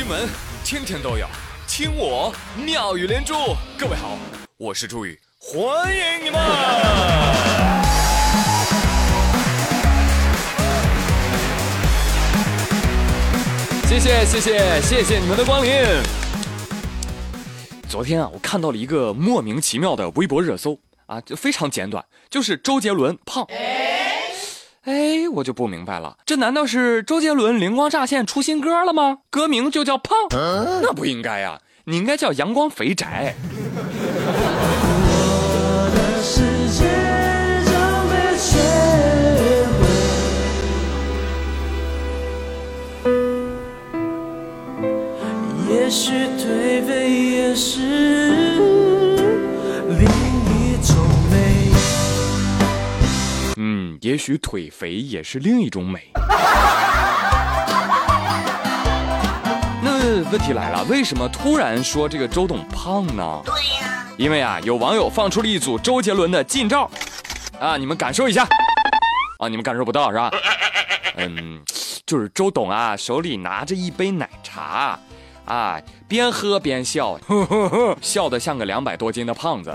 [0.00, 0.26] 新闻
[0.64, 1.26] 天天都有，
[1.68, 3.34] 听我妙语连珠。
[3.78, 4.16] 各位好，
[4.56, 6.40] 我是朱宇，欢迎你们！
[13.86, 15.70] 谢谢谢谢谢谢你们的光临。
[17.86, 23.44] 昨天啊，我看到了一个莫名其妙的微博热搜啊，就非常简短，就是周杰伦胖。
[23.50, 23.89] 哎，
[25.34, 29.18] 我就不明白了，这难道是周杰伦灵光乍现出新歌了吗？
[29.30, 30.16] 歌名就叫胖？
[30.82, 33.34] 那不应该呀，你应该叫阳光肥宅。
[45.68, 48.79] 也许颓废也是。
[54.10, 56.10] 也许腿肥也是另一种美。
[59.80, 63.40] 那问题来了，为什么突然说这个周董胖呢？
[63.44, 66.90] 对呀，因为啊，有网友放出了一组周杰伦的近照，
[67.60, 68.42] 啊，你们感受一下。
[69.38, 70.28] 啊，你们感受不到是吧？
[71.14, 71.62] 嗯，
[72.04, 74.98] 就是周董啊，手里拿着一杯奶茶，
[75.44, 79.72] 啊，边喝边笑，呵呵呵笑得像个两百多斤的胖子。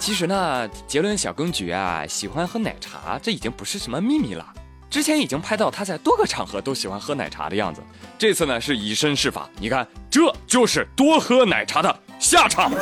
[0.00, 4.44] 其实呢，杰伦小公举啊喜欢喝奶茶，这已经不是什么秘密了。
[4.88, 7.82] 之前已经拍到他在多个场合都喜欢喝奶茶的样子。
[8.18, 12.72] 这次呢是以身试法，你看，这就是多喝奶茶的下场。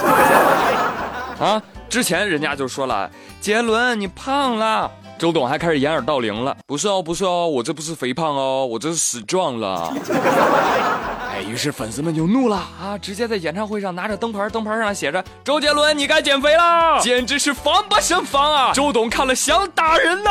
[1.41, 1.61] 啊，
[1.91, 3.11] 之前人家就说了，
[3.41, 4.89] 杰伦你胖了，
[5.19, 6.57] 周董还开始掩耳盗铃了。
[6.69, 9.93] 不是哦，不是哦，我这不是肥胖哦，我这是死壮了。
[11.43, 12.99] 于是粉丝们就怒了啊！
[13.01, 18.73] 直接在演唱会上拿着灯牌，灯牌上写着“周杰伦，你该减肥了”，简直是防不胜防啊！
[18.73, 20.31] 周董看了想打人呐！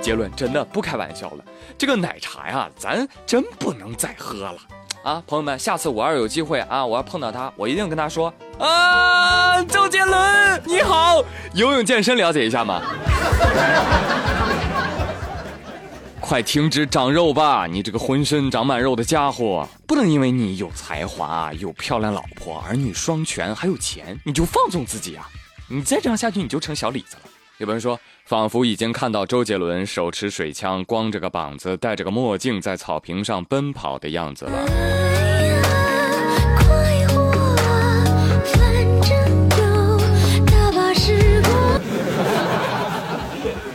[0.00, 1.44] 杰伦真的不开玩笑了，
[1.78, 4.56] 这个奶茶呀，咱真不能再喝了
[5.02, 5.22] 啊！
[5.26, 11.22] 朋友们，下次我要有机会啊，我要碰到他，我一定跟他说啊，周杰伦你好，
[11.54, 12.82] 游泳健身了解一下吗？
[16.24, 17.66] 快停止长肉吧！
[17.66, 25.28] 你这个浑身长满肉的家伙，不能因为你有才华、有漂亮老婆、儿女双全，还有钱，你就放纵自己啊！
[25.68, 27.22] 你再这样下去，你就成小李子了。
[27.58, 34.52] 有人说，仿佛已经看到周杰伦手持水枪，光着个膀子，戴着个墨镜，在草坪上奔跑的样子了。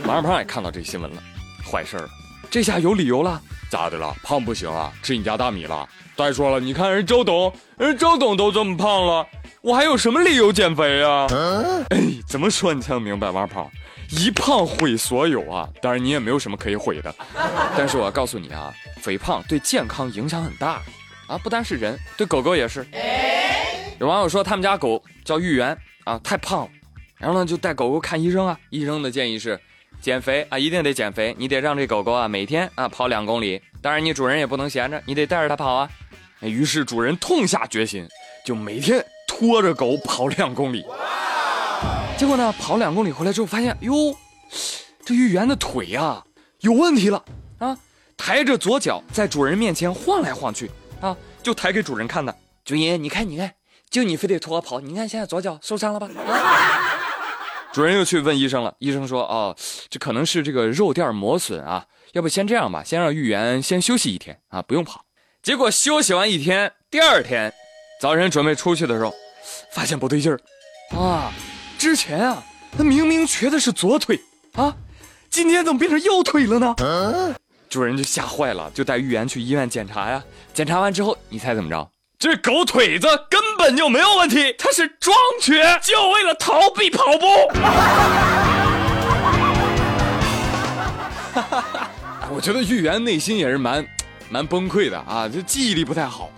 [0.04, 1.22] 马二胖也看到这新闻了，
[1.64, 2.08] 坏事儿。
[2.50, 3.40] 这下有理由了，
[3.70, 4.12] 咋的了？
[4.24, 5.88] 胖不行啊，吃你家大米了？
[6.16, 9.24] 再说了，你看人周董，人周董都这么胖了，
[9.62, 11.28] 我还有什么理由减肥啊？
[11.90, 13.30] 哎，怎么说你才能明白？
[13.30, 13.70] 王胖，
[14.10, 15.68] 一胖毁所有啊！
[15.80, 17.14] 当然你也没有什么可以毁的，
[17.76, 20.82] 但是我要告诉你啊，肥胖对健康影响很大
[21.28, 22.84] 啊，不单是人，对狗狗也是。
[24.00, 26.70] 有网友说他们家狗叫玉圆啊，太胖了，
[27.16, 29.58] 然后呢就带狗狗看医生啊，医生的建议是。
[30.00, 31.34] 减肥啊，一定得减肥！
[31.38, 33.60] 你得让这狗狗啊每天啊跑两公里。
[33.82, 35.88] 当然，你主人也不能闲着，你得带着它跑啊。
[36.40, 38.08] 于是主人痛下决心，
[38.44, 40.84] 就每天拖着狗跑两公里。
[42.16, 43.92] 结果呢，跑两公里回来之后，发现哟，
[45.04, 46.24] 这玉圆的腿啊
[46.60, 47.22] 有问题了
[47.58, 47.76] 啊！
[48.16, 52.34] 抬着左脚在主人面前晃来晃去啊，就抬给主人看的。
[52.64, 53.52] 主人，你看，你看，
[53.90, 56.08] 就你非得拖我跑，你看现在左脚受伤了吧？
[57.72, 59.56] 主人又去问医生了，医生说：“哦，
[59.88, 65.04] 这可能是这个肉垫磨损啊，要不先这样吧，先让玉圆先休息一天啊，不用跑。”
[65.42, 67.52] 结果休息完一天，第二天
[68.00, 69.14] 早晨准备出去的时候，
[69.72, 70.40] 发现不对劲儿
[70.98, 71.32] 啊！
[71.78, 72.42] 之前啊，
[72.76, 74.20] 他明明瘸的是左腿
[74.54, 74.76] 啊，
[75.30, 76.74] 今天怎么变成右腿了呢？
[77.68, 80.22] 主人就吓坏了，就带玉圆去医院检查呀。
[80.52, 81.88] 检查完之后，你猜怎么着？
[82.20, 87.26] 这狗腿子根本就没有问题，他是装瘸，就为了逃避跑步。
[92.30, 93.82] 我觉得玉圆内心也是蛮
[94.28, 96.30] 蛮崩溃的啊，这记忆力不太好。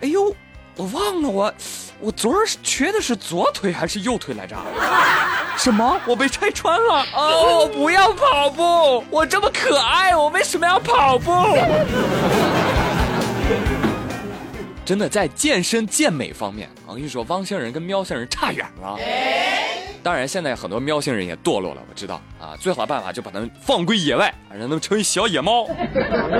[0.00, 0.34] 哎呦，
[0.76, 1.52] 我忘了我
[1.98, 4.56] 我昨儿瘸的是左腿还是右腿来着？
[5.58, 6.00] 什么？
[6.06, 7.04] 我被拆穿了？
[7.14, 9.04] 哦，不要跑步！
[9.10, 11.30] 我这么可爱，我为什么要跑步？
[14.90, 18.98] 真的在健身健美方面，我跟你说，汪星人跟喵星人差远了。
[20.02, 22.56] 当然，现在很多喵星人也堕落了，我知道啊。
[22.56, 25.64] 最好的办法就把他们放归野外，让他们成为小野猫，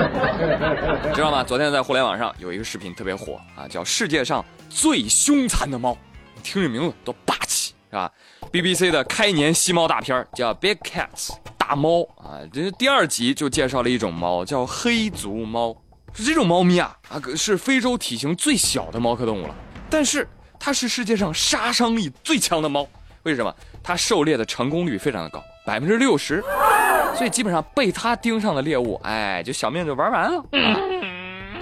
[1.15, 1.45] 知道吗？
[1.45, 5.93] 昨天在互联网上有一个视频特别火啊，叫《世界上最凶残的猫》，
[6.43, 8.11] 听这名字多霸气，是吧
[8.51, 15.77] ？BBC 的开年吸猫大片叫《Big Cats》，大猫啊，这第二集就介绍了一种猫，叫黑足猫。
[16.15, 19.55] 这种猫咪啊啊，是非洲体型最小的猫科动物了，
[19.89, 20.29] 但是
[20.59, 22.87] 它是世界上杀伤力最强的猫。
[23.23, 23.55] 为什么？
[23.83, 26.43] 它狩猎的成功率非常的高，百分之六十。
[27.17, 30.43] 所以基本上被它盯上的猎物，哎，就小命就玩完了。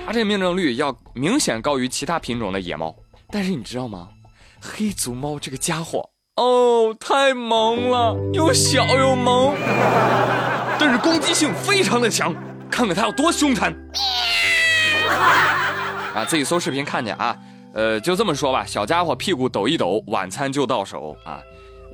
[0.07, 2.95] 它这命中率要明显高于其他品种的野猫。
[3.31, 4.09] 但是你知道吗？
[4.61, 6.09] 黑足猫这个家伙。
[6.37, 9.55] 哦，太萌了，又小又萌，
[10.79, 12.33] 但是攻击性非常的强，
[12.71, 13.75] 看看它有多凶残。
[15.09, 17.37] 啊，自己搜视频看见啊，
[17.73, 21.41] 呃，就这么说吧，小家伙屁股抖一抖，晚餐就到手啊。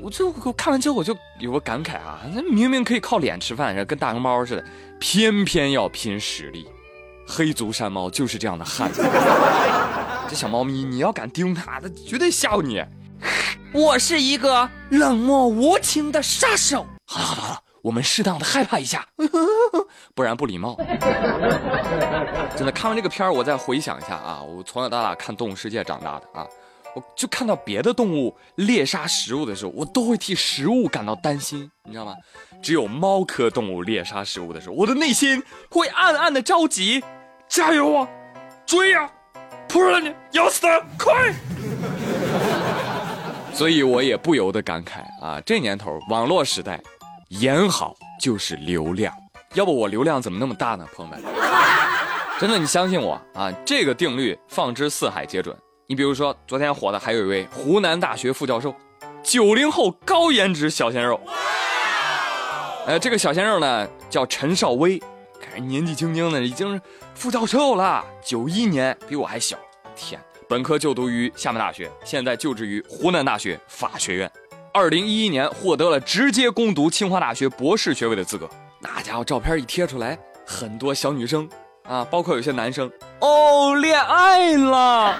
[0.02, 4.64] 我就我看完之后我就有个感慨啊，那明明可以靠脸吃饭，跟大熊猫似的，
[4.98, 6.66] 偏偏要拼实力。
[7.26, 9.02] 黑足山猫就是这样的汉子。
[10.28, 12.84] 这小猫咪，你要敢盯它，它绝对吓唬你。
[13.72, 16.86] 我是一个冷漠无情的杀手。
[17.06, 19.06] 好了好了好了，我们适当的害怕一下，
[20.16, 20.74] 不然不礼貌。
[22.56, 26.46] 真的，看完这个片儿，我再回想一下啊，我从小到大看《动物世界》长大的啊，
[26.94, 32.14] 我就看到别的动物猎杀食物的时候，我都会替食物感到担心，你知道吗？
[32.62, 37.04] 只有猫科动物猎杀食物的时候，我的内心会暗暗的着急。
[37.46, 38.08] 加油啊，
[38.64, 39.08] 追呀，
[39.68, 41.34] 扑了你，咬死它，快！
[43.52, 46.80] 所以我也不由得感慨啊，这年头网络时代，
[47.40, 49.12] 演好就是流量，
[49.54, 50.86] 要不我流量怎么那么大呢？
[50.94, 51.20] 朋友们，
[52.38, 55.56] 真的，你相信我啊，这个定律放之四海皆准。
[55.88, 58.72] 你比如说，昨天火的还有一位湖南大学副教授，
[59.22, 61.20] 九零后高颜值小鲜肉。
[62.86, 65.02] 呃，这个小鲜肉呢叫陈少威，
[65.40, 66.80] 看年纪轻轻的已经是
[67.16, 69.58] 副教授了，九一年，比我还小，
[69.96, 70.20] 天。
[70.46, 74.30] 本科就读于厦门大学，现在就职于湖南大学法学院。
[74.76, 78.50] 二零一一年获得了直接攻读清华大学博士学位的资格。
[78.80, 81.48] 那家伙照片一贴出来，很多小女生
[81.84, 82.90] 啊，包括有些男生
[83.20, 85.16] 哦，恋爱了。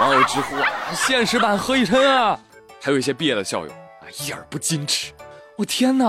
[0.00, 2.40] 网友直呼啊，现实版何以琛啊！
[2.80, 5.12] 还有一些毕业的校友啊，一耳不矜持。
[5.58, 6.06] 我天哪，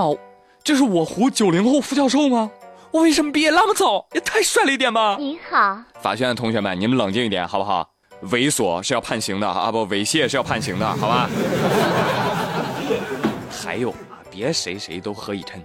[0.64, 2.50] 这是我湖九零后副教授吗？
[2.92, 4.06] 我为什么毕业那么早？
[4.14, 5.16] 也太帅了一点吧！
[5.18, 7.90] 你好，法学院的同学们，你们冷静一点好不好？
[8.30, 11.28] 猥琐是要判刑的啊，不，猥亵是要判刑的，好吧？
[13.50, 15.62] 还有啊，别谁谁都何以琛，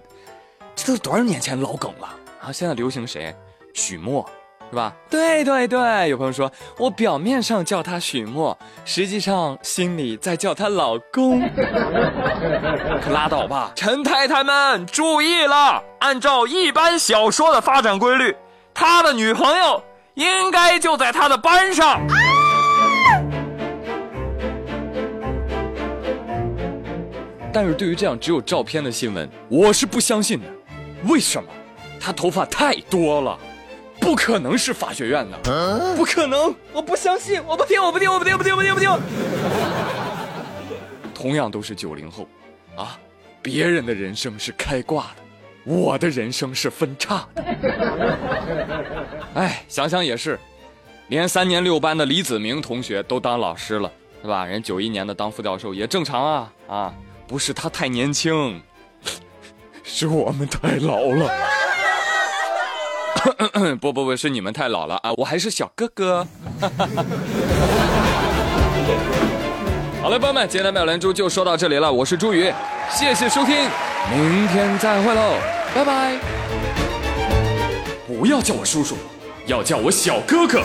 [0.75, 2.07] 这都多少年前老梗了
[2.41, 2.51] 啊！
[2.51, 3.35] 现在流行谁？
[3.73, 4.27] 许墨。
[4.71, 4.93] 是吧？
[5.09, 11.41] 对对对，有朋友说我表面上叫他许墨，实际上心里在叫他老公。
[13.01, 15.81] 可拉倒吧，陈太太们注意了！
[16.01, 18.35] 按照一般小说的发展规律，
[18.71, 19.83] 他的女朋友
[20.13, 21.99] 应该就在他的班上。
[27.51, 30.45] 但是对于这样只有照片的新闻，我是不相信的。
[31.05, 31.49] 为什么？
[31.99, 33.37] 他头发太多了。
[33.99, 35.37] 不可能是法学院的，
[35.97, 36.55] 不可能！
[36.71, 38.89] 我不相信，我不听，我不听，我不听，不听，不听，不听。
[41.13, 42.25] 同样都是九零后，
[42.77, 42.97] 啊，
[43.41, 45.21] 别人的人生是开挂的，
[45.65, 47.43] 我的人生是分叉的。
[49.33, 50.39] 哎，想想也是，
[51.09, 53.91] 连三年六班的李子明同学都当老师了，
[54.21, 54.45] 是吧？
[54.45, 56.93] 人九一年的当副教授也正常啊啊！
[57.29, 58.59] 不是他太年轻，
[59.85, 61.31] 是我们太老了。
[63.79, 66.25] 不不不是你们太老了啊，我还是小哥哥。
[70.01, 72.51] 好了，朋友们，今天的妙兰珠就说到这里了，我是朱宇，
[72.89, 73.69] 谢谢收听，
[74.11, 75.35] 明天再会喽，
[75.75, 76.17] 拜拜。
[78.07, 78.97] 不要叫我叔叔，
[79.45, 80.63] 要叫我小哥哥。